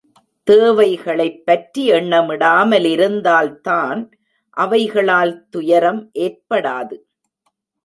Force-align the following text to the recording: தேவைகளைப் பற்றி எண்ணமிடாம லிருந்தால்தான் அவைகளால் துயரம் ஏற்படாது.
தேவைகளைப் 0.43 1.45
பற்றி 1.45 1.91
எண்ணமிடாம 1.91 2.79
லிருந்தால்தான் 2.79 4.11
அவைகளால் 4.57 5.49
துயரம் 5.49 6.11
ஏற்படாது. 6.19 6.97